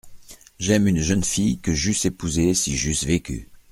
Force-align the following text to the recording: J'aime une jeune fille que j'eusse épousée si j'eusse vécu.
J'aime 0.57 0.87
une 0.87 0.99
jeune 1.01 1.23
fille 1.23 1.59
que 1.59 1.75
j'eusse 1.75 2.05
épousée 2.05 2.55
si 2.55 2.75
j'eusse 2.75 3.03
vécu. 3.05 3.51